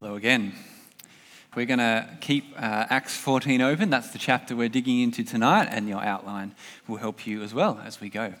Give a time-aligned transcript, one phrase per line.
[0.00, 0.52] Hello again.
[1.56, 3.90] We're going to keep uh, Acts 14 open.
[3.90, 6.54] That's the chapter we're digging into tonight, and your outline
[6.86, 8.34] will help you as well as we go.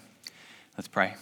[0.76, 1.16] Let's pray.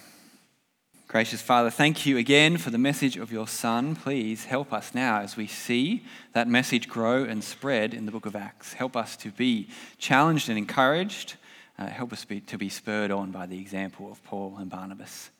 [1.07, 3.95] Gracious Father, thank you again for the message of your Son.
[3.95, 6.03] Please help us now as we see
[6.33, 8.73] that message grow and spread in the book of Acts.
[8.73, 9.67] Help us to be
[9.97, 11.33] challenged and encouraged.
[11.79, 15.31] Uh, help us be, to be spurred on by the example of Paul and Barnabas.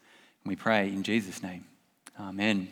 [0.44, 1.66] And we pray in Jesus' name.
[2.20, 2.70] Amen.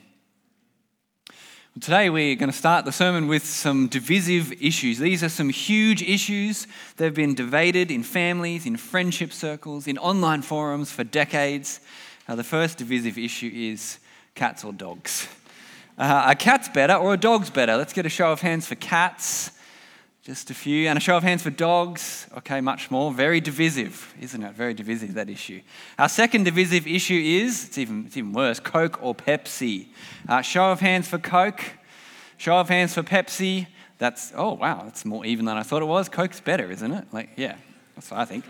[1.81, 4.97] Today, we're going to start the sermon with some divisive issues.
[4.97, 6.67] These are some huge issues.
[6.95, 11.81] They've been debated in families, in friendship circles, in online forums for decades.
[12.29, 13.99] Uh, the first divisive issue is
[14.35, 15.27] cats or dogs.
[15.97, 17.75] Uh, are cats better or are dogs better?
[17.75, 19.51] Let's get a show of hands for cats.
[20.25, 20.87] Just a few.
[20.87, 22.25] And a show of hands for dogs.
[22.37, 23.13] Okay, much more.
[23.13, 24.55] Very divisive, isn't it?
[24.55, 25.61] Very divisive, that issue.
[25.99, 29.85] Our second divisive issue is, it's even, it's even worse, Coke or Pepsi.
[30.27, 31.61] Uh, show of hands for Coke.
[32.37, 33.67] Show of hands for Pepsi.
[33.99, 36.09] That's, oh, wow, that's more even than I thought it was.
[36.09, 37.05] Coke's better, isn't it?
[37.11, 37.57] Like, yeah,
[37.93, 38.45] that's what I think.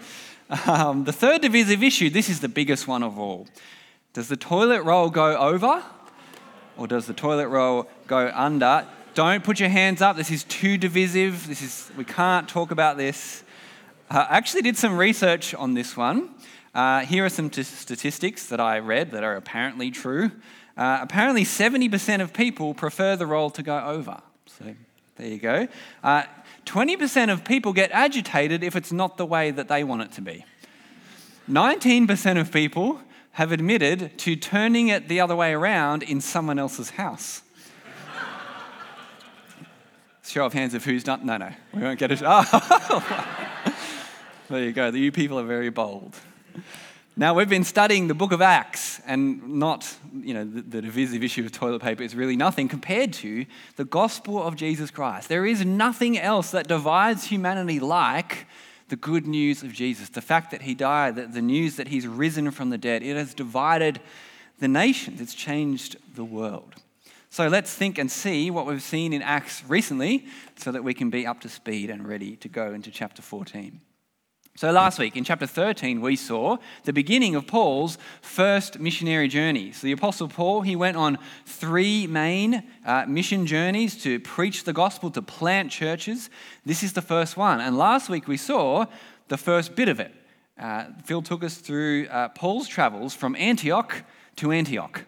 [0.68, 3.48] Um, the third divisive issue, this is the biggest one of all.
[4.14, 5.84] Does the toilet roll go over
[6.78, 8.88] or does the toilet roll go under?
[9.16, 10.18] Don't put your hands up.
[10.18, 11.48] This is too divisive.
[11.48, 13.46] This is, we can't talk about this.
[14.12, 16.32] Uh, I actually did some research on this one.
[16.74, 20.32] Uh, here are some t- statistics that I read that are apparently true.
[20.76, 24.22] Uh, apparently, 70% of people prefer the roll to go over.
[24.48, 24.76] So
[25.16, 25.70] there you go.
[26.04, 30.12] 20% uh, of people get agitated if it's not the way that they want it
[30.12, 30.44] to be.
[31.50, 33.00] 19% of people
[33.32, 37.44] have admitted to turning it the other way around in someone else's house.
[40.26, 41.26] Show of hands of who's done.
[41.26, 42.22] No, no, we won't get it.
[42.26, 43.74] Oh.
[44.50, 44.90] there you go.
[44.90, 46.16] You people are very bold.
[47.18, 51.24] Now, we've been studying the book of Acts, and not, you know, the, the, divisive
[51.24, 53.46] issue of toilet paper is really nothing compared to
[53.78, 55.30] the gospel of Jesus Christ.
[55.30, 58.48] There is nothing else that divides humanity like
[58.90, 60.10] the good news of Jesus.
[60.10, 63.16] The fact that he died, the, the news that he's risen from the dead, it
[63.16, 64.02] has divided
[64.60, 66.76] the nations, it's changed the world.
[67.36, 70.26] So let's think and see what we've seen in Acts recently
[70.56, 73.82] so that we can be up to speed and ready to go into chapter 14.
[74.56, 79.74] So, last week in chapter 13, we saw the beginning of Paul's first missionary journey.
[79.74, 84.72] So, the Apostle Paul, he went on three main uh, mission journeys to preach the
[84.72, 86.30] gospel, to plant churches.
[86.66, 87.60] This is the first one.
[87.60, 88.86] And last week we saw
[89.28, 90.14] the first bit of it.
[90.58, 94.06] Uh, Phil took us through uh, Paul's travels from Antioch
[94.38, 95.04] to Antioch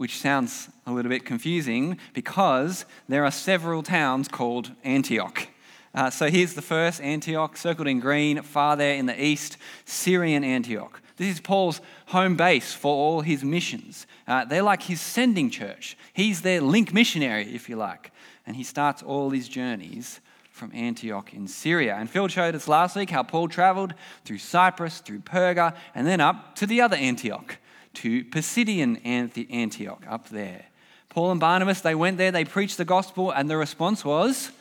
[0.00, 5.46] which sounds a little bit confusing because there are several towns called Antioch.
[5.94, 10.42] Uh, so here's the first Antioch, circled in green, far there in the east, Syrian
[10.42, 11.02] Antioch.
[11.18, 14.06] This is Paul's home base for all his missions.
[14.26, 15.98] Uh, they're like his sending church.
[16.14, 18.10] He's their link missionary, if you like.
[18.46, 21.96] And he starts all his journeys from Antioch in Syria.
[21.96, 23.92] And Phil showed us last week how Paul traveled
[24.24, 27.58] through Cyprus, through Perga, and then up to the other Antioch,
[27.94, 30.66] to Pisidian Antioch up there.
[31.08, 34.52] Paul and Barnabas, they went there, they preached the gospel, and the response was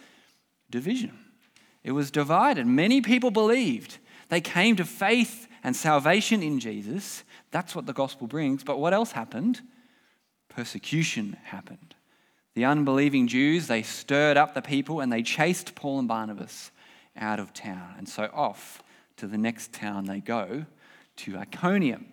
[0.69, 1.17] division.
[1.83, 2.65] It was divided.
[2.67, 3.97] Many people believed.
[4.29, 7.23] They came to faith and salvation in Jesus.
[7.51, 8.63] That's what the gospel brings.
[8.63, 9.61] But what else happened?
[10.49, 11.95] Persecution happened.
[12.55, 16.71] The unbelieving Jews, they stirred up the people and they chased Paul and Barnabas
[17.15, 17.95] out of town.
[17.97, 18.83] And so off
[19.17, 20.65] to the next town they go,
[21.17, 22.05] to Iconium.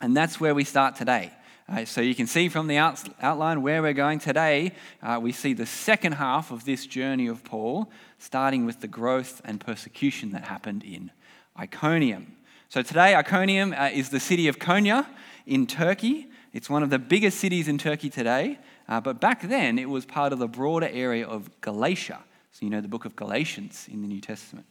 [0.00, 1.32] And that's where we start today.
[1.68, 4.72] Uh, so you can see from the out- outline where we're going today.
[5.02, 9.40] Uh, we see the second half of this journey of Paul, starting with the growth
[9.44, 11.12] and persecution that happened in
[11.58, 12.36] Iconium.
[12.68, 15.06] So today, Iconium uh, is the city of Konya
[15.46, 16.28] in Turkey.
[16.52, 18.58] It's one of the biggest cities in Turkey today,
[18.88, 22.18] uh, but back then it was part of the broader area of Galatia.
[22.52, 24.66] So you know the book of Galatians in the New Testament.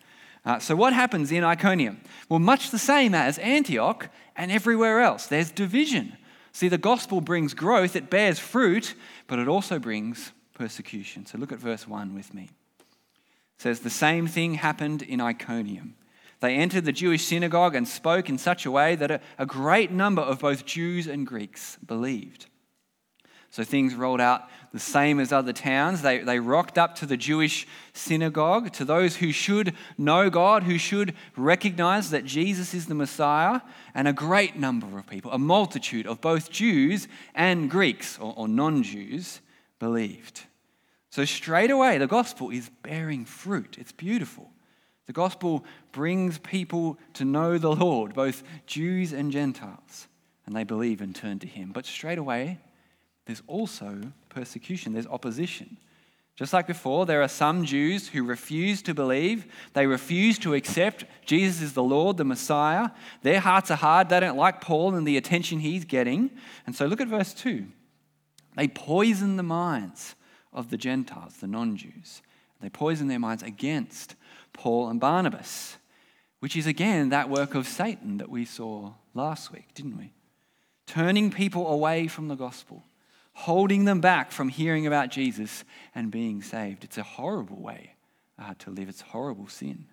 [0.49, 2.01] Uh, so, what happens in Iconium?
[2.27, 5.27] Well, much the same as Antioch and everywhere else.
[5.27, 6.17] There's division.
[6.53, 8.95] See, the gospel brings growth, it bears fruit,
[9.27, 11.27] but it also brings persecution.
[11.27, 12.49] So, look at verse 1 with me.
[12.79, 15.93] It says, The same thing happened in Iconium.
[16.39, 19.91] They entered the Jewish synagogue and spoke in such a way that a, a great
[19.91, 22.47] number of both Jews and Greeks believed.
[23.51, 26.03] So things rolled out the same as other towns.
[26.03, 30.77] They, they rocked up to the Jewish synagogue, to those who should know God, who
[30.77, 33.61] should recognize that Jesus is the Messiah,
[33.95, 38.47] and a great number of people, a multitude of both Jews and Greeks or, or
[38.47, 39.41] non Jews,
[39.79, 40.43] believed.
[41.09, 43.77] So straight away, the gospel is bearing fruit.
[43.79, 44.51] It's beautiful.
[45.07, 50.07] The gospel brings people to know the Lord, both Jews and Gentiles,
[50.45, 51.71] and they believe and turn to Him.
[51.71, 52.59] But straight away,
[53.29, 55.77] there's also persecution, there's opposition.
[56.35, 59.45] Just like before, there are some Jews who refuse to believe.
[59.73, 62.89] They refuse to accept Jesus is the Lord, the Messiah.
[63.21, 64.09] Their hearts are hard.
[64.09, 66.31] They don't like Paul and the attention he's getting.
[66.65, 67.67] And so look at verse 2.
[68.57, 70.15] They poison the minds
[70.51, 72.23] of the Gentiles, the non Jews.
[72.59, 74.15] They poison their minds against
[74.53, 75.77] Paul and Barnabas,
[76.39, 80.13] which is again that work of Satan that we saw last week, didn't we?
[80.87, 82.85] Turning people away from the gospel
[83.39, 85.63] holding them back from hearing about Jesus
[85.95, 86.83] and being saved.
[86.83, 87.95] It's a horrible way
[88.37, 89.85] uh, to live, it's horrible sin.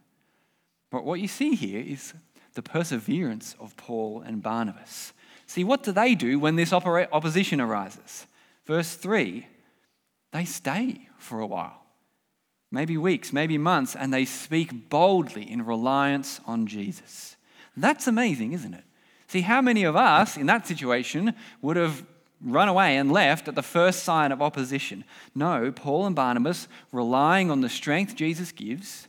[0.91, 2.13] But what you see here is
[2.55, 5.13] the perseverance of Paul and Barnabas.
[5.47, 8.27] See, what do they do when this opposition arises?
[8.65, 9.47] Verse 3
[10.33, 11.87] they stay for a while,
[12.73, 17.37] maybe weeks, maybe months, and they speak boldly in reliance on Jesus.
[17.77, 18.85] That's amazing, isn't it?
[19.29, 22.05] See, how many of us in that situation would have
[22.41, 25.05] run away and left at the first sign of opposition.
[25.35, 29.09] No, Paul and Barnabas, relying on the strength Jesus gives,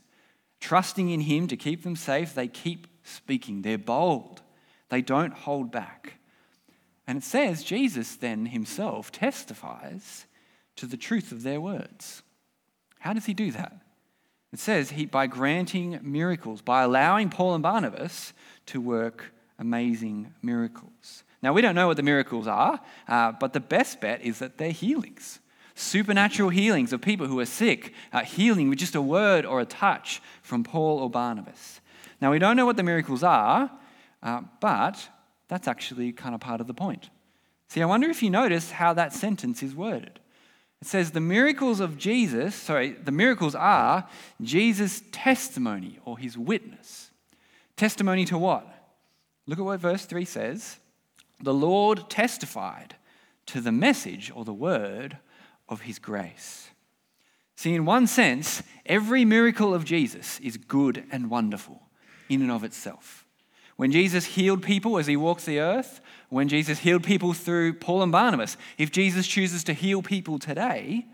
[0.60, 3.62] trusting in Him to keep them safe, they keep speaking.
[3.62, 4.42] They're bold,
[4.88, 6.14] they don't hold back.
[7.06, 10.26] And it says Jesus then himself testifies
[10.76, 12.22] to the truth of their words.
[12.98, 13.80] How does he do that?
[14.52, 18.34] It says he by granting miracles, by allowing Paul and Barnabas
[18.66, 21.24] to work amazing miracles.
[21.42, 24.58] Now, we don't know what the miracles are, uh, but the best bet is that
[24.58, 25.40] they're healings
[25.78, 29.64] supernatural healings of people who are sick, uh, healing with just a word or a
[29.64, 31.80] touch from Paul or Barnabas.
[32.20, 33.70] Now, we don't know what the miracles are,
[34.22, 35.08] uh, but
[35.46, 37.10] that's actually kind of part of the point.
[37.68, 40.18] See, I wonder if you notice how that sentence is worded.
[40.80, 44.08] It says, The miracles of Jesus, sorry, the miracles are
[44.42, 47.10] Jesus' testimony or his witness.
[47.76, 48.66] Testimony to what?
[49.46, 50.78] Look at what verse 3 says
[51.40, 52.96] the Lord testified
[53.46, 55.18] to the message or the word
[55.68, 56.70] of his grace.
[57.56, 61.82] See, in one sense, every miracle of Jesus is good and wonderful
[62.28, 63.24] in and of itself.
[63.76, 68.02] When Jesus healed people as he walked the earth, when Jesus healed people through Paul
[68.02, 71.06] and Barnabas, if Jesus chooses to heal people today,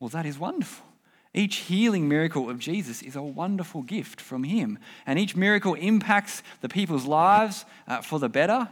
[0.00, 0.86] well, that is wonderful.
[1.34, 4.78] Each healing miracle of Jesus is a wonderful gift from him.
[5.06, 8.68] And each miracle impacts the people's lives uh, for the better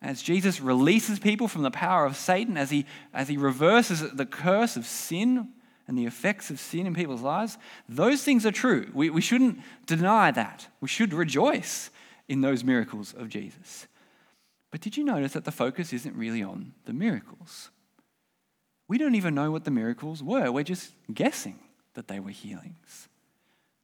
[0.00, 4.26] as Jesus releases people from the power of Satan, as he, as he reverses the
[4.26, 5.48] curse of sin
[5.88, 7.58] and the effects of sin in people's lives,
[7.88, 8.90] those things are true.
[8.94, 10.68] We, we shouldn't deny that.
[10.80, 11.90] We should rejoice
[12.28, 13.88] in those miracles of Jesus.
[14.70, 17.70] But did you notice that the focus isn't really on the miracles?
[18.86, 20.52] We don't even know what the miracles were.
[20.52, 21.58] We're just guessing
[21.94, 23.08] that they were healings.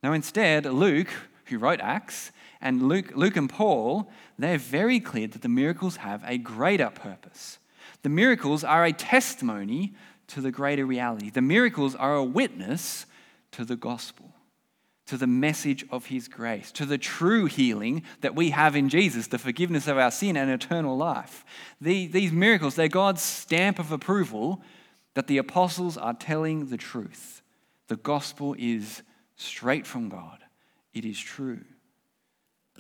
[0.02, 1.08] Now, instead, Luke,
[1.46, 6.22] who wrote Acts, and Luke, Luke and Paul, they're very clear that the miracles have
[6.26, 7.58] a greater purpose.
[8.02, 9.94] The miracles are a testimony
[10.28, 11.30] to the greater reality.
[11.30, 13.06] The miracles are a witness
[13.52, 14.32] to the gospel,
[15.06, 19.26] to the message of his grace, to the true healing that we have in Jesus,
[19.26, 21.44] the forgiveness of our sin and eternal life.
[21.80, 24.62] The, these miracles, they're God's stamp of approval
[25.14, 27.42] that the apostles are telling the truth.
[27.88, 29.02] The gospel is
[29.36, 30.43] straight from God,
[30.94, 31.60] it is true.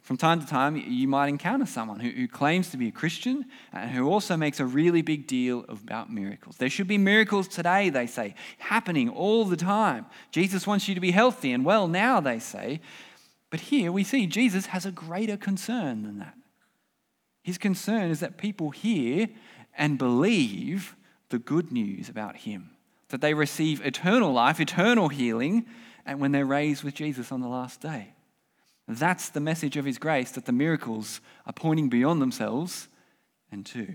[0.02, 3.46] From time to time, you might encounter someone who, who claims to be a Christian
[3.72, 6.56] and who also makes a really big deal about miracles.
[6.58, 10.04] There should be miracles today, they say, happening all the time.
[10.30, 12.80] Jesus wants you to be healthy and well now, they say.
[13.48, 16.34] But here we see Jesus has a greater concern than that.
[17.42, 19.28] His concern is that people hear
[19.78, 20.96] and believe
[21.30, 22.70] the good news about him,
[23.08, 25.66] that they receive eternal life, eternal healing,
[26.06, 28.14] and when they're raised with Jesus on the last day.
[28.86, 32.88] That's the message of His grace that the miracles are pointing beyond themselves
[33.50, 33.94] and to.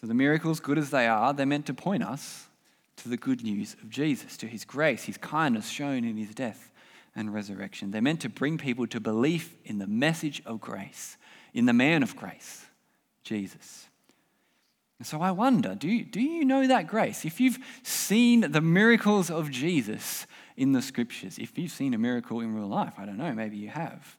[0.00, 2.48] So, the miracles, good as they are, they're meant to point us
[2.96, 6.70] to the good news of Jesus, to His grace, His kindness shown in His death
[7.14, 7.90] and resurrection.
[7.90, 11.16] They're meant to bring people to belief in the message of grace,
[11.54, 12.66] in the man of grace,
[13.24, 13.88] Jesus.
[14.98, 17.24] And so I wonder do you, do you know that grace?
[17.24, 20.26] If you've seen the miracles of Jesus,
[20.56, 21.38] in the scriptures.
[21.38, 24.16] If you've seen a miracle in real life, I don't know, maybe you have.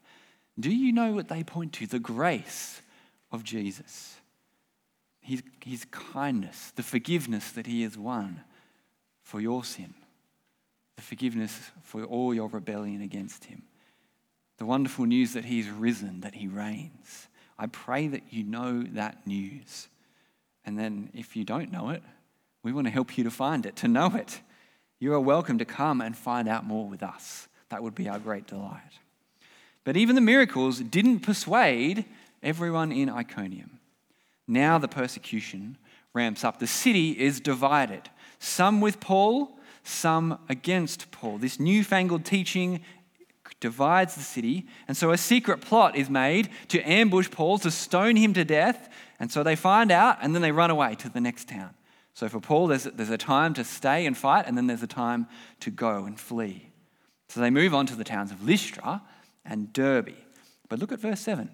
[0.60, 1.88] Do you know what they point to?
[1.88, 2.82] The grace
[3.32, 4.16] of Jesus,
[5.20, 8.42] his, his kindness, the forgiveness that he has won
[9.24, 9.94] for your sin,
[10.96, 13.64] the forgiveness for all your rebellion against him,
[14.58, 17.28] the wonderful news that he's risen, that he reigns.
[17.60, 19.90] I pray that you know that news.
[20.68, 22.04] And then if you don't know it,
[22.62, 24.42] we want to help you to find it, to know it.
[25.00, 27.48] You are welcome to come and find out more with us.
[27.70, 29.00] That would be our great delight.
[29.86, 32.04] But even the miracles didn't persuade
[32.44, 33.80] everyone in Iconium.
[34.46, 35.78] Now the persecution
[36.14, 36.60] ramps up.
[36.60, 41.38] The city is divided, some with Paul, some against Paul.
[41.38, 42.82] This newfangled teaching
[43.60, 48.16] divides the city, and so a secret plot is made to ambush Paul, to stone
[48.16, 48.90] him to death.
[49.20, 51.74] And so they find out, and then they run away to the next town.
[52.14, 54.88] So for Paul, there's, there's a time to stay and fight, and then there's a
[54.88, 55.28] time
[55.62, 56.72] to go and flee.
[57.30, 59.02] So they move on to the towns of Lystra
[59.46, 60.16] and Derbe.
[60.70, 61.50] But look at verse 7.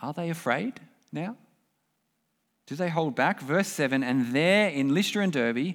[0.00, 0.80] Are they afraid
[1.12, 1.36] now?
[2.66, 3.40] Do they hold back?
[3.40, 5.74] Verse 7 And there in Lystra and Derbe,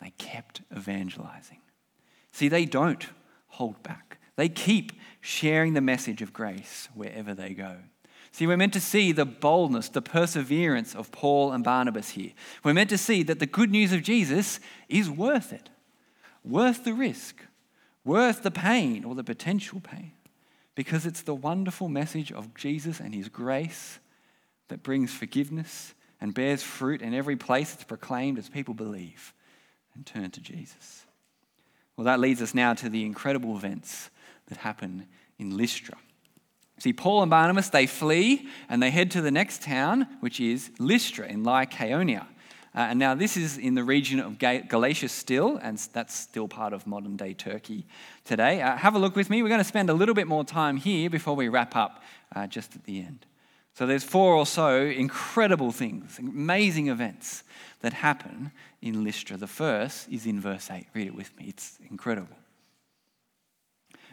[0.00, 1.58] they kept evangelizing.
[2.32, 3.06] See, they don't
[3.48, 7.76] hold back, they keep sharing the message of grace wherever they go.
[8.32, 12.32] See, we're meant to see the boldness, the perseverance of Paul and Barnabas here.
[12.64, 14.58] We're meant to see that the good news of Jesus
[14.88, 15.68] is worth it,
[16.42, 17.44] worth the risk,
[18.04, 20.12] worth the pain or the potential pain,
[20.74, 23.98] because it's the wonderful message of Jesus and his grace
[24.68, 29.34] that brings forgiveness and bears fruit in every place it's proclaimed as people believe
[29.94, 31.04] and turn to Jesus.
[31.96, 34.08] Well, that leads us now to the incredible events
[34.46, 35.06] that happen
[35.38, 35.96] in Lystra.
[36.78, 40.70] See, Paul and Barnabas, they flee and they head to the next town, which is
[40.78, 42.26] Lystra in Lycaonia.
[42.74, 46.72] Uh, and now this is in the region of Galatia still, and that's still part
[46.72, 47.86] of modern day Turkey
[48.24, 48.62] today.
[48.62, 49.42] Uh, have a look with me.
[49.42, 52.02] We're going to spend a little bit more time here before we wrap up
[52.34, 53.26] uh, just at the end.
[53.74, 57.42] So there's four or so incredible things, amazing events
[57.80, 59.36] that happen in Lystra.
[59.36, 60.86] The first is in verse 8.
[60.94, 61.46] Read it with me.
[61.48, 62.36] It's incredible.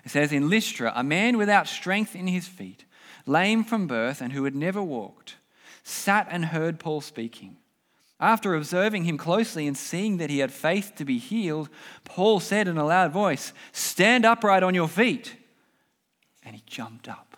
[0.05, 2.85] It says, In Lystra, a man without strength in his feet,
[3.25, 5.35] lame from birth and who had never walked,
[5.83, 7.57] sat and heard Paul speaking.
[8.19, 11.69] After observing him closely and seeing that he had faith to be healed,
[12.03, 15.35] Paul said in a loud voice, Stand upright on your feet.
[16.43, 17.37] And he jumped up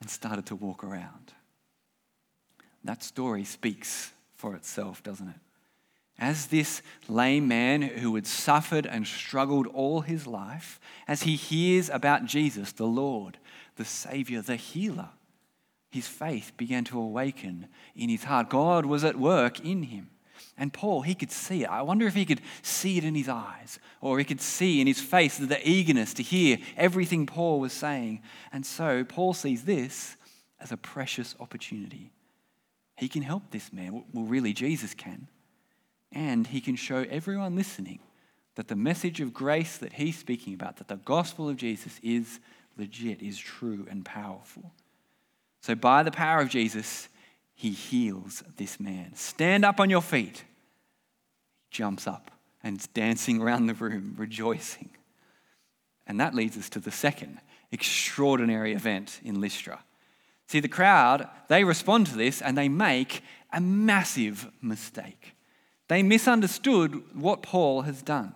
[0.00, 1.32] and started to walk around.
[2.82, 5.36] That story speaks for itself, doesn't it?
[6.18, 10.78] As this lame man who had suffered and struggled all his life,
[11.08, 13.38] as he hears about Jesus, the Lord,
[13.76, 15.08] the Savior, the healer,
[15.90, 18.48] his faith began to awaken in his heart.
[18.48, 20.10] God was at work in him.
[20.56, 21.68] And Paul, he could see it.
[21.68, 24.86] I wonder if he could see it in his eyes or he could see in
[24.86, 28.22] his face the eagerness to hear everything Paul was saying.
[28.52, 30.16] And so Paul sees this
[30.60, 32.12] as a precious opportunity.
[32.96, 34.04] He can help this man.
[34.12, 35.28] Well, really, Jesus can.
[36.14, 37.98] And he can show everyone listening
[38.54, 42.38] that the message of grace that he's speaking about, that the gospel of Jesus is
[42.78, 44.72] legit, is true and powerful.
[45.60, 47.08] So, by the power of Jesus,
[47.54, 49.14] he heals this man.
[49.14, 50.44] Stand up on your feet.
[51.70, 52.30] He jumps up
[52.62, 54.90] and is dancing around the room, rejoicing.
[56.06, 57.40] And that leads us to the second
[57.72, 59.82] extraordinary event in Lystra.
[60.46, 65.34] See, the crowd, they respond to this and they make a massive mistake.
[65.88, 68.34] They misunderstood what Paul has done.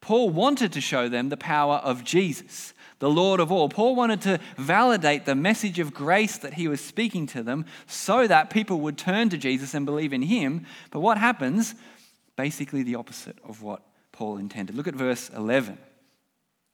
[0.00, 3.68] Paul wanted to show them the power of Jesus, the Lord of all.
[3.68, 8.26] Paul wanted to validate the message of grace that he was speaking to them so
[8.26, 10.64] that people would turn to Jesus and believe in him.
[10.90, 11.74] But what happens?
[12.36, 13.82] Basically, the opposite of what
[14.12, 14.74] Paul intended.
[14.74, 15.76] Look at verse 11.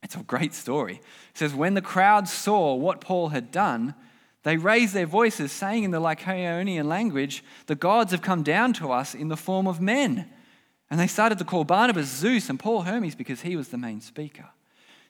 [0.04, 0.94] It's a great story.
[0.94, 3.94] It says, When the crowd saw what Paul had done,
[4.46, 8.92] they raised their voices, saying in the Lycaonian language, The gods have come down to
[8.92, 10.30] us in the form of men.
[10.88, 14.00] And they started to call Barnabas Zeus and Paul Hermes because he was the main
[14.00, 14.44] speaker.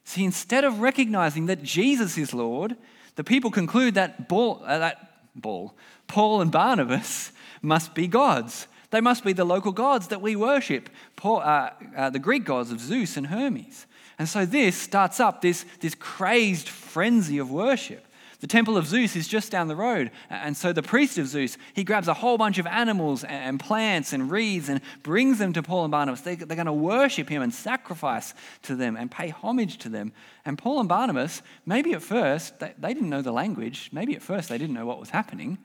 [0.04, 2.78] See, instead of recognizing that Jesus is Lord,
[3.16, 5.12] the people conclude that, Paul, uh, that
[5.42, 8.68] Paul and Barnabas must be gods.
[8.90, 12.72] They must be the local gods that we worship, Paul, uh, uh, the Greek gods
[12.72, 13.84] of Zeus and Hermes.
[14.18, 18.05] And so this starts up this, this crazed frenzy of worship.
[18.40, 20.10] The temple of Zeus is just down the road.
[20.28, 24.12] And so the priest of Zeus, he grabs a whole bunch of animals and plants
[24.12, 26.20] and reeds and brings them to Paul and Barnabas.
[26.20, 30.12] They, are going to worship him and sacrifice to them and pay homage to them.
[30.44, 33.88] And Paul and Barnabas, maybe at first, they, they didn't know the language.
[33.90, 35.56] Maybe at first they didn't know what was happening.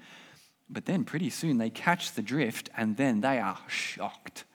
[0.69, 4.45] But then pretty soon they catch the drift and then they are shocked.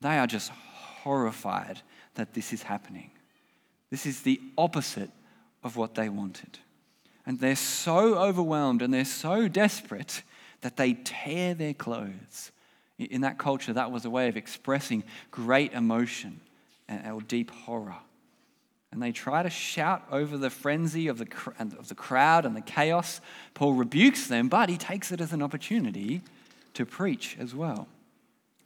[0.00, 1.82] They are just horrified
[2.14, 3.12] that this is happening.
[3.90, 5.10] This is the opposite
[5.62, 6.58] of what they wanted.
[7.28, 10.22] And they're so overwhelmed and they're so desperate
[10.62, 12.52] that they tear their clothes.
[12.98, 16.40] In that culture, that was a way of expressing great emotion
[16.88, 17.98] or deep horror.
[18.90, 22.62] And they try to shout over the frenzy of the, of the crowd and the
[22.62, 23.20] chaos.
[23.52, 26.22] Paul rebukes them, but he takes it as an opportunity
[26.72, 27.88] to preach as well.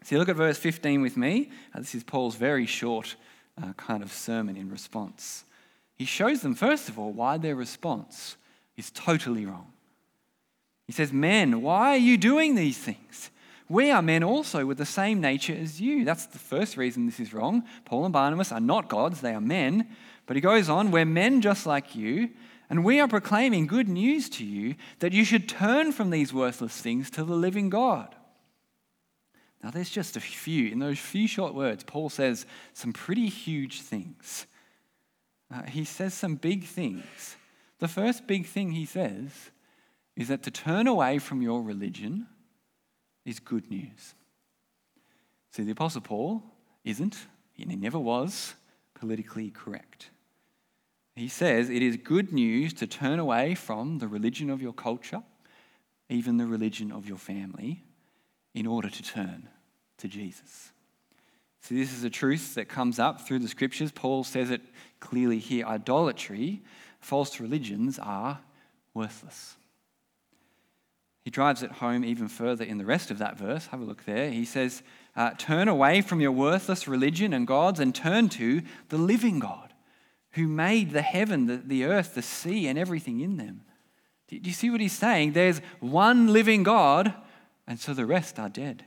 [0.05, 1.51] See, look at verse 15 with me.
[1.75, 3.17] Uh, this is Paul's very short
[3.61, 5.43] uh, kind of sermon in response.
[5.97, 8.37] He shows them, first of all, why their response
[8.77, 9.73] is totally wrong.
[10.87, 13.31] He says, Men, why are you doing these things?
[13.69, 16.05] We are men also with the same nature as you.
[16.05, 17.65] That's the first reason this is wrong.
[17.85, 19.89] Paul and Barnabas are not gods, they are men.
[20.27, 22.31] But he goes on, We're men just like you,
[22.69, 26.81] and we are proclaiming good news to you that you should turn from these worthless
[26.81, 28.15] things to the living God.
[29.63, 30.71] Now, there's just a few.
[30.71, 34.47] In those few short words, Paul says some pretty huge things.
[35.55, 37.37] Uh, he says some big things.
[37.83, 39.51] The first big thing he says
[40.15, 42.29] is that to turn away from your religion
[43.25, 44.15] is good news.
[45.51, 46.45] See, the Apostle Paul
[46.85, 47.27] isn't,
[47.59, 48.55] and he never was,
[48.95, 50.11] politically correct.
[51.17, 55.25] He says it is good news to turn away from the religion of your culture,
[56.09, 57.83] even the religion of your family,
[58.55, 59.49] in order to turn
[59.99, 60.71] to Jesus.
[61.63, 63.91] See, this is a truth that comes up through the scriptures.
[63.91, 64.63] Paul says it
[65.01, 66.63] clearly here idolatry,
[67.03, 68.41] false religions are
[68.95, 69.57] worthless.
[71.25, 73.67] He drives it home even further in the rest of that verse.
[73.69, 74.31] Have a look there.
[74.31, 74.83] He says,
[75.15, 79.73] uh, Turn away from your worthless religion and gods and turn to the living God
[80.33, 83.63] who made the heaven, the, the earth, the sea, and everything in them.
[84.29, 85.33] Do you see what he's saying?
[85.33, 87.13] There's one living God,
[87.67, 88.85] and so the rest are dead.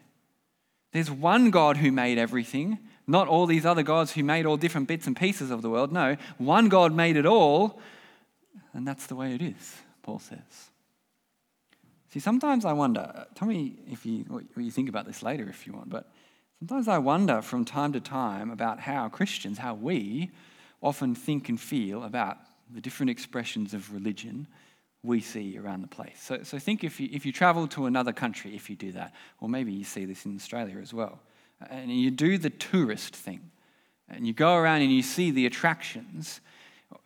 [0.92, 4.88] There's one God who made everything, not all these other gods who made all different
[4.88, 5.94] bits and pieces of the world.
[5.94, 7.80] No, one God made it all,
[8.74, 10.70] and that's the way it is, Paul says.
[12.12, 15.68] See, sometimes I wonder, tell me if you, what you think about this later if
[15.68, 16.10] you want, but
[16.60, 20.32] sometimes I wonder from time to time about how Christians, how we
[20.82, 22.38] often think and feel about
[22.74, 24.48] the different expressions of religion
[25.04, 26.22] we see around the place.
[26.22, 29.14] So, so think if you, if you travel to another country, if you do that,
[29.40, 31.20] or maybe you see this in Australia as well,
[31.70, 33.52] and you do the tourist thing,
[34.10, 36.42] and you go around and you see the attractions,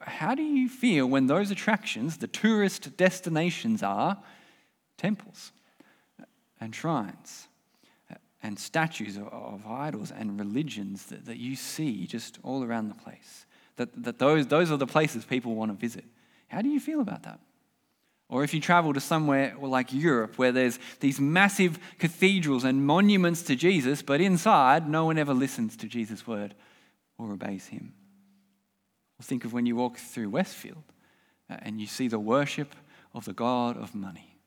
[0.02, 4.18] how do you feel when those attractions, the tourist destinations, are
[4.98, 5.52] temples
[6.60, 7.48] and shrines
[8.42, 13.46] and statues of, idols and religions that, that you see just all around the place?
[13.76, 16.06] That, that those, those are the places people want to visit.
[16.48, 17.40] How do you feel about that?
[18.30, 23.42] Or if you travel to somewhere like Europe where there's these massive cathedrals and monuments
[23.44, 26.54] to Jesus, but inside no one ever listens to Jesus' word
[27.18, 27.94] or obeys him.
[29.20, 30.84] Or think of when you walk through Westfield
[31.50, 32.76] uh, and you see the worship
[33.14, 34.38] of the God of money.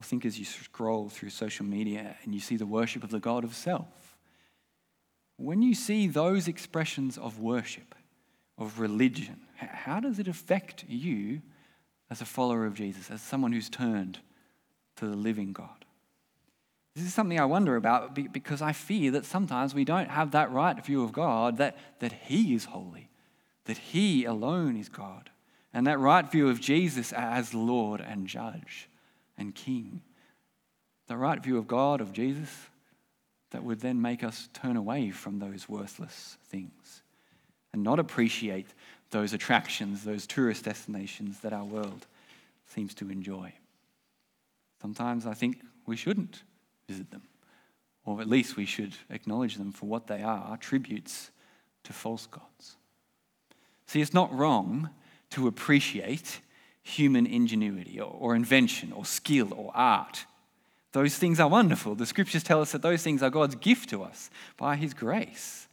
[0.00, 3.20] Or think as you scroll through social media and you see the worship of the
[3.20, 4.16] God of self.
[5.36, 7.94] When you see those expressions of worship,
[8.58, 11.42] of religion, how does it affect you
[12.10, 14.18] as a follower of Jesus, as someone who's turned
[14.96, 15.84] to the living God?
[16.94, 20.50] This is something I wonder about because I fear that sometimes we don't have that
[20.50, 23.10] right view of God, that, that He is holy,
[23.66, 25.30] that He alone is God,
[25.72, 28.88] and that right view of Jesus as Lord and Judge
[29.36, 30.00] and King.
[31.06, 32.50] The right view of God, of Jesus,
[33.50, 37.02] that would then make us turn away from those worthless things
[37.72, 38.66] and not appreciate
[39.10, 42.06] those attractions, those tourist destinations that our world
[42.66, 43.52] seems to enjoy.
[44.80, 46.42] Sometimes I think we shouldn't
[46.88, 47.22] visit them,
[48.04, 51.30] or at least we should acknowledge them for what they are tributes
[51.84, 52.76] to false gods.
[53.86, 54.90] See, it's not wrong
[55.30, 56.40] to appreciate
[56.82, 60.24] human ingenuity or, invention or skill or art.
[60.92, 61.94] Those things are wonderful.
[61.94, 65.66] The scriptures tell us that those things are God's gift to us by His grace.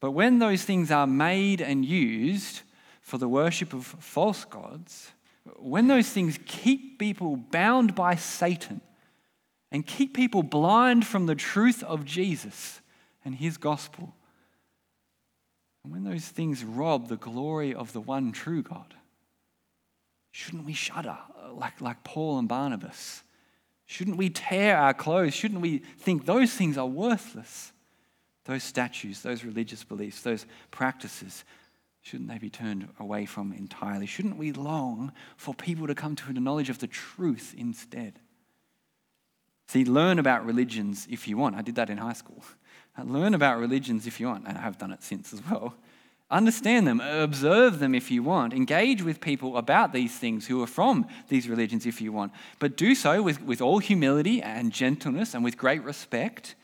[0.00, 2.62] But when those things are made and used
[3.00, 5.12] for the worship of false gods,
[5.58, 8.80] when those things keep people bound by Satan
[9.70, 12.80] and keep people blind from the truth of Jesus
[13.24, 14.14] and his gospel,
[15.86, 18.94] and when those things rob the glory of the one true God,
[20.32, 23.22] shouldn't we shudder uh, like, like Paul and Barnabas?
[23.86, 25.32] Shouldn't we tear our clothes?
[25.32, 27.72] Shouldn't we think those things are worthless?
[28.46, 31.44] those statues, those religious beliefs, those practices,
[32.00, 34.06] shouldn't they be turned away from entirely?
[34.06, 38.20] Shouldn't we long for people to come to the knowledge of the truth instead?
[39.68, 41.56] See, learn about religions if you want.
[41.56, 42.42] I did that in high school.
[43.04, 45.74] Learn about religions if you want, and I have done it since as well.
[46.30, 50.66] Understand them, observe them if you want, engage with people about these things who are
[50.66, 55.34] from these religions if you want, but do so with, with all humility and gentleness
[55.34, 56.56] and with great respect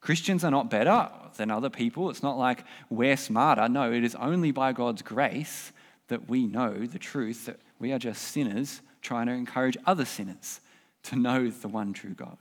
[0.00, 2.10] Christians are not better than other people.
[2.10, 3.68] It's not like we're smarter.
[3.68, 5.72] No, it is only by God's grace
[6.08, 10.60] that we know the truth that we are just sinners trying to encourage other sinners
[11.04, 12.38] to know the one true God.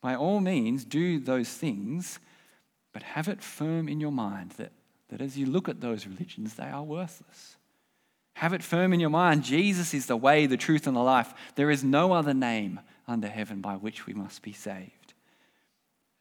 [0.00, 2.18] By all means, do those things,
[2.98, 4.72] but have it firm in your mind that,
[5.08, 7.54] that as you look at those religions, they are worthless.
[8.34, 11.32] Have it firm in your mind Jesus is the way, the truth, and the life.
[11.54, 15.14] There is no other name under heaven by which we must be saved.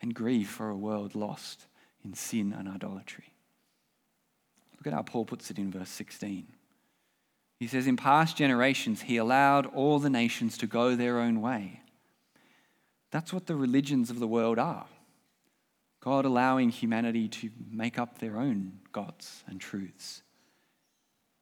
[0.01, 1.65] and grieve for a world lost
[2.05, 3.33] in sin and idolatry.
[4.77, 6.45] Look at how Paul puts it in verse 16.
[7.59, 11.81] He says, In past generations, he allowed all the nations to go their own way.
[13.09, 14.85] That's what the religions of the world are
[16.07, 20.21] God allowing humanity to make up their own gods and truths.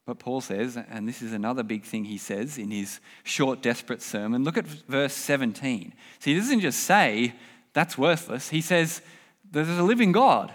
[0.04, 4.02] But Paul says, and this is another big thing he says in his short, desperate
[4.02, 4.42] sermon.
[4.42, 5.94] Look at verse 17.
[6.18, 7.36] See, he doesn't just say,
[7.74, 8.48] that's worthless.
[8.48, 9.02] He says,
[9.48, 10.52] there's a living God.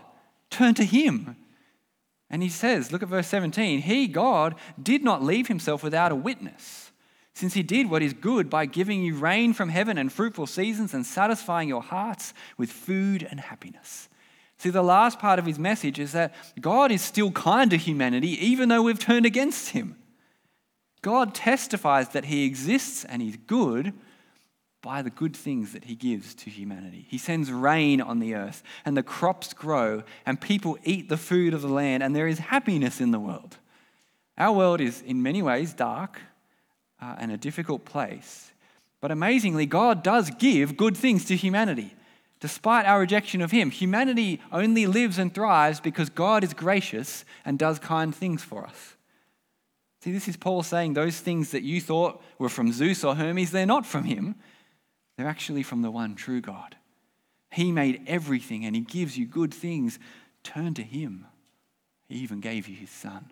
[0.50, 1.38] Turn to him.
[2.30, 3.80] And he says, look at verse 17.
[3.80, 6.81] He, God, did not leave himself without a witness,
[7.34, 10.94] since he did what is good by giving you rain from heaven and fruitful seasons
[10.94, 14.10] and satisfying your hearts with food and happiness.
[14.58, 18.46] See, the last part of his message is that God is still kind to humanity,
[18.46, 19.96] even though we've turned against him.
[21.02, 23.94] God testifies that he exists and he's good
[24.84, 27.06] by the good things that he gives to humanity.
[27.10, 31.54] He sends rain on the earth, and the crops grow, and people eat the food
[31.54, 33.58] of the land, and there is happiness in the world.
[34.38, 36.20] Our world is, in many ways, dark
[37.02, 38.52] uh, and a difficult place.
[39.02, 41.96] But amazingly, God does give good things to humanity.
[42.40, 47.58] Despite our rejection of Him, humanity only lives and thrives because God is gracious and
[47.58, 48.96] does kind things for us.
[50.04, 53.52] See, this is Paul saying those things that you thought were from Zeus or Hermes,
[53.52, 54.36] they're not from Him.
[55.18, 56.76] They're actually from the one true God.
[57.52, 60.00] He made everything and He gives you good things.
[60.44, 61.28] Turn to Him.
[62.10, 63.32] He even gave you His Son.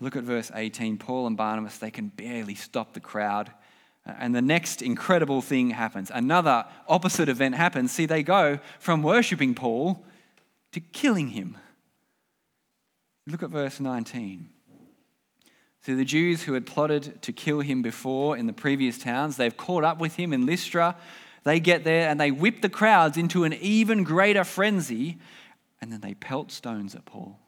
[0.00, 0.98] Look at verse 18.
[0.98, 3.52] Paul and Barnabas, they can barely stop the crowd
[4.08, 6.10] uh, and the next incredible thing happens.
[6.12, 7.92] Another opposite event happens.
[7.92, 10.04] See, they go from worshipping Paul
[10.72, 11.56] to killing him.
[13.26, 14.48] Look at verse 19.
[15.82, 19.56] See, the Jews who had plotted to kill him before in the previous towns, they've
[19.56, 20.96] caught up with him in Lystra.
[21.44, 25.18] They get there and they whip the crowds into an even greater frenzy,
[25.80, 27.38] and then they pelt stones at Paul.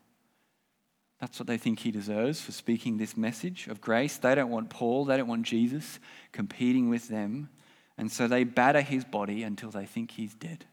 [1.20, 4.16] That's what they think he deserves for speaking this message of grace.
[4.16, 5.98] They don't want Paul, they don't want Jesus
[6.32, 7.50] competing with them.
[7.98, 10.64] And so they batter his body until they think he's dead.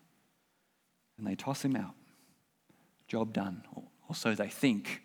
[1.17, 1.93] And they toss him out.
[3.07, 3.63] Job done,
[4.07, 5.03] or so they think.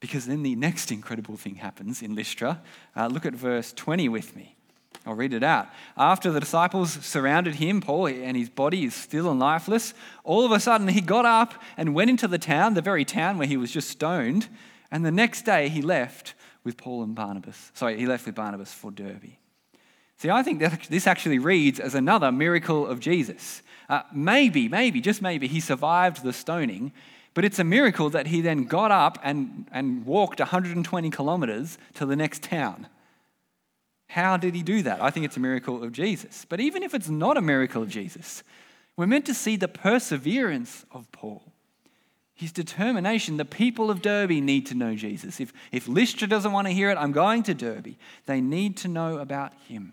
[0.00, 2.62] Because then the next incredible thing happens in Lystra.
[2.96, 4.56] Uh, look at verse 20 with me.
[5.04, 5.68] I'll read it out.
[5.96, 10.52] After the disciples surrounded him, Paul, and his body is still and lifeless, all of
[10.52, 13.56] a sudden he got up and went into the town, the very town where he
[13.56, 14.48] was just stoned,
[14.90, 17.70] and the next day he left with Paul and Barnabas.
[17.74, 19.36] Sorry, he left with Barnabas for Derbe.
[20.16, 23.62] See, I think that this actually reads as another miracle of Jesus.
[23.88, 26.92] Uh, maybe, maybe, just maybe, he survived the stoning,
[27.34, 32.04] but it's a miracle that he then got up and, and walked 120 kilometers to
[32.04, 32.88] the next town.
[34.08, 35.00] How did he do that?
[35.00, 36.44] I think it's a miracle of Jesus.
[36.48, 38.42] But even if it's not a miracle of Jesus,
[38.96, 41.52] we're meant to see the perseverance of Paul
[42.38, 43.36] his determination.
[43.36, 45.40] The people of Derbe need to know Jesus.
[45.40, 47.96] If, if Lystra doesn't want to hear it, I'm going to Derbe.
[48.26, 49.92] They need to know about him.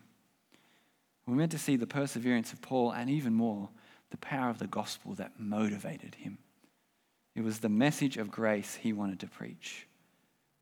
[1.26, 3.70] We're meant to see the perseverance of Paul and even more,
[4.12, 6.38] the power of the gospel that motivated him.
[7.34, 9.88] It was the message of grace he wanted to preach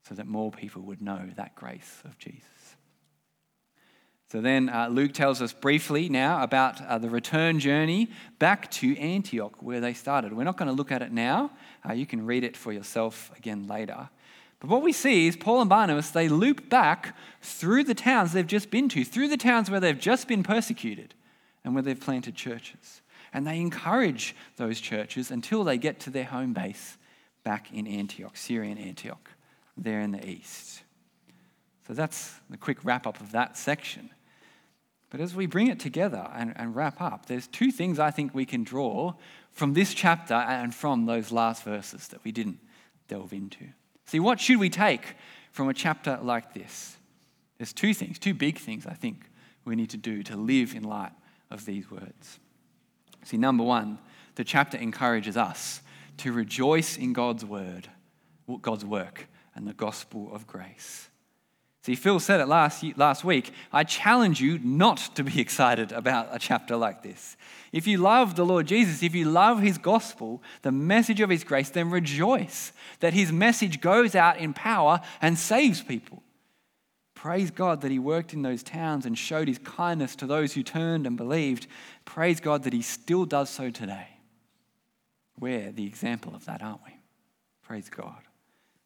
[0.07, 2.43] so that more people would know that grace of Jesus.
[4.33, 8.97] So then uh, Luke tells us briefly now about uh, the return journey back to
[8.97, 10.33] Antioch where they started.
[10.33, 11.51] We're not going to look at it now.
[11.87, 14.09] Uh, you can read it for yourself again later.
[14.59, 18.47] But what we see is Paul and Barnabas, they loop back through the towns they've
[18.47, 21.13] just been to, through the towns where they've just been persecuted
[21.63, 23.03] and where they've planted churches.
[23.33, 26.97] And they encourage those churches until they get to their home base
[27.43, 29.29] back in Antioch, Syrian Antioch,
[29.77, 30.81] there in the east.
[31.87, 34.09] So that's the quick wrap up of that section.
[35.13, 38.33] But as we bring it together and, and wrap up, there's two things I think
[38.33, 39.13] we can draw
[39.51, 42.57] from this chapter and from those last verses that we didn't
[43.07, 43.67] delve into.
[44.07, 45.13] See, what should we take
[45.51, 46.97] from a chapter like this?
[47.59, 49.29] There's two things, two big things I think
[49.65, 51.11] we need to do to live in light
[51.51, 52.39] of these words.
[53.23, 53.99] See, number one,
[54.33, 55.83] the chapter encourages us
[56.17, 57.87] to rejoice in God's word,
[58.63, 61.09] God's work, and the gospel of grace.
[61.83, 63.51] See, Phil said it last, last week.
[63.73, 67.35] I challenge you not to be excited about a chapter like this.
[67.73, 71.43] If you love the Lord Jesus, if you love his gospel, the message of his
[71.43, 76.23] grace, then rejoice that his message goes out in power and saves people.
[77.15, 80.63] Praise God that he worked in those towns and showed his kindness to those who
[80.63, 81.67] turned and believed.
[82.05, 84.07] Praise God that he still does so today.
[85.37, 86.95] We're the example of that, aren't we?
[87.61, 88.21] Praise God.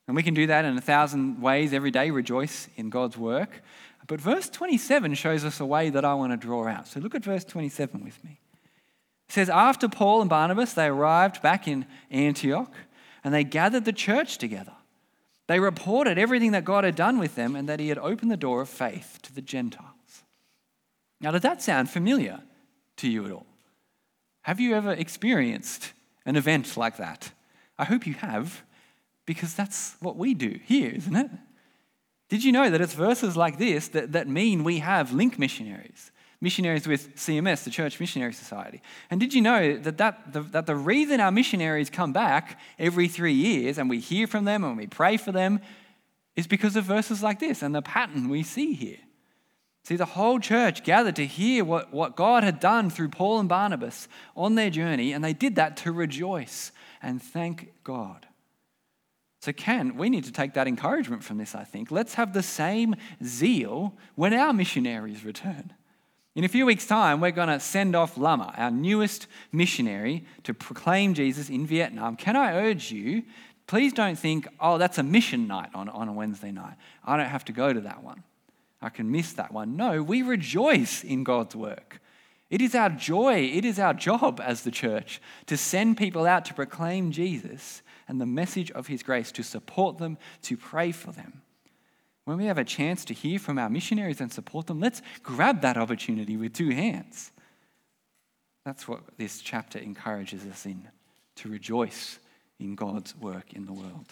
[0.08, 3.62] And we can do that in a thousand ways every day, rejoice in God's work.
[4.08, 6.88] But verse 27 shows us a way that I want to draw out.
[6.88, 8.39] So look at verse 27 with me.
[9.28, 12.74] It says, After Paul and Barnabas, they arrived back in Antioch
[13.24, 14.72] and they gathered the church together.
[15.48, 18.38] They reported everything that God had done with them and that He had opened the
[18.38, 20.24] door of faith to the Gentiles.
[21.20, 22.41] Now, does that sound familiar
[22.98, 23.48] to you at all?
[24.41, 25.91] Have you ever experienced
[26.26, 27.32] an event like that?
[27.78, 28.63] I hope you have,
[29.28, 31.30] because that's what we do here, isn't it?
[32.30, 36.12] Did you know that it's verses like this that, that mean we have link missionaries?
[36.40, 38.82] Missionaries with CMS, the Church Missionary Society.
[39.12, 43.08] And did you know that, that, the, that the reason our missionaries come back every
[43.08, 45.60] three years and we hear from them and we pray for them
[46.36, 49.00] is because of verses like this and the pattern we see here?
[49.84, 53.50] See, the whole church gathered to hear what, what God had done through Paul and
[53.50, 58.27] Barnabas on their journey, and they did that to rejoice and thank God.
[59.39, 61.91] So, Ken, we need to take that encouragement from this, I think.
[61.91, 65.73] Let's have the same zeal when our missionaries return.
[66.36, 70.54] In a few weeks' time, we're going to send off Lama, our newest missionary, to
[70.54, 72.15] proclaim Jesus in Vietnam.
[72.15, 73.23] Can I urge you,
[73.67, 76.76] please don't think, oh, that's a mission night on, on a Wednesday night.
[77.04, 78.23] I don't have to go to that one.
[78.82, 79.76] I can miss that one.
[79.76, 82.00] No, we rejoice in God's work.
[82.50, 86.45] It is our joy, it is our job as the church to send people out
[86.45, 91.12] to proclaim Jesus and the message of his grace, to support them, to pray for
[91.12, 91.41] them.
[92.26, 95.62] When we have a chance to hear from our missionaries and support them, let's grab
[95.62, 97.32] that opportunity with two hands.
[98.65, 100.89] That's what this chapter encourages us in
[101.38, 102.20] to rejoice
[102.60, 104.08] in God's work in the world.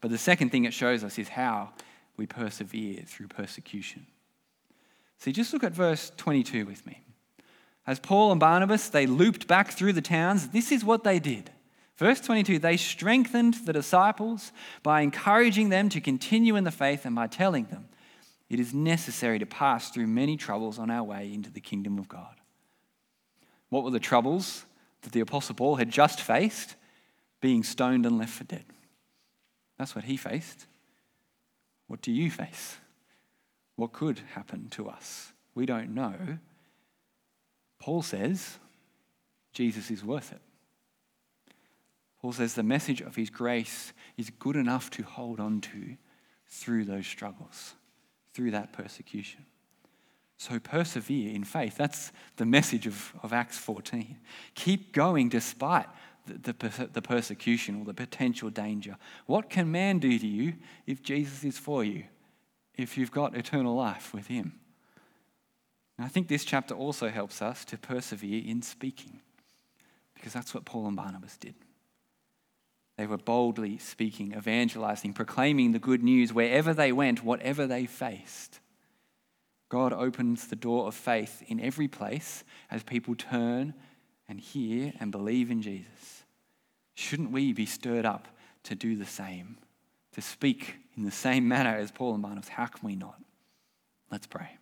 [0.00, 1.70] But the second thing it shows us is how
[2.16, 4.06] we persevere through persecution.
[5.18, 7.00] See, just look at verse 22 with me.
[7.86, 11.50] As Paul and Barnabas, they looped back through the towns, this is what they did.
[11.96, 14.52] Verse 22 they strengthened the disciples
[14.82, 17.88] by encouraging them to continue in the faith and by telling them
[18.50, 22.08] it is necessary to pass through many troubles on our way into the kingdom of
[22.08, 22.36] God.
[23.68, 24.64] What were the troubles
[25.02, 26.76] that the Apostle Paul had just faced?
[27.40, 28.64] Being stoned and left for dead.
[29.78, 30.66] That's what he faced.
[31.88, 32.76] What do you face?
[33.76, 35.32] What could happen to us?
[35.54, 36.38] We don't know.
[37.78, 38.58] Paul says
[39.52, 40.40] Jesus is worth it.
[42.24, 45.98] Paul says the message of his grace is good enough to hold on to
[46.48, 47.74] through those struggles,
[48.32, 49.44] through that persecution.
[50.38, 51.76] So persevere in faith.
[51.76, 54.16] That's the message of, of Acts 14.
[54.54, 55.84] Keep going despite
[56.24, 58.96] the, the, the persecution or the potential danger.
[59.26, 60.54] What can man do to you
[60.86, 62.04] if Jesus is for you,
[62.74, 64.54] if you've got eternal life with him?
[65.98, 69.20] And I think this chapter also helps us to persevere in speaking,
[70.14, 71.54] because that's what Paul and Barnabas did.
[72.96, 78.60] They were boldly speaking, evangelizing, proclaiming the good news wherever they went, whatever they faced.
[79.68, 83.74] God opens the door of faith in every place as people turn
[84.28, 86.22] and hear and believe in Jesus.
[86.94, 88.28] Shouldn't we be stirred up
[88.64, 89.58] to do the same,
[90.12, 92.48] to speak in the same manner as Paul and Barnabas?
[92.48, 93.20] How can we not?
[94.12, 94.56] Let's pray.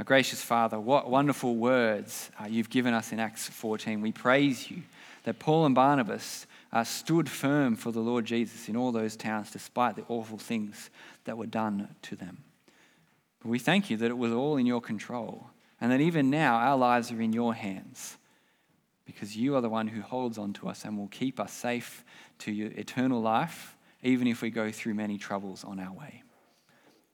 [0.00, 4.00] Our gracious Father, what wonderful words uh, you've given us in Acts 14.
[4.00, 4.82] We praise you
[5.24, 9.50] that Paul and Barnabas uh, stood firm for the Lord Jesus in all those towns
[9.50, 10.90] despite the awful things
[11.24, 12.44] that were done to them.
[13.40, 16.56] But we thank you that it was all in your control and that even now
[16.56, 18.16] our lives are in your hands
[19.04, 22.04] because you are the one who holds on to us and will keep us safe
[22.38, 26.22] to your eternal life, even if we go through many troubles on our way.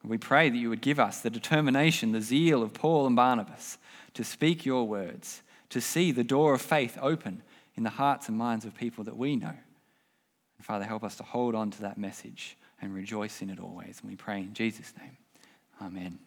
[0.02, 3.76] We pray that you would give us the determination, the zeal of Paul and Barnabas
[4.14, 7.42] to speak your words, to see the door of faith open
[7.76, 9.46] in the hearts and minds of people that we know.
[9.48, 13.98] And Father, help us to hold on to that message and rejoice in it always.
[14.00, 15.16] And we pray in Jesus' name.
[15.80, 16.18] Amen.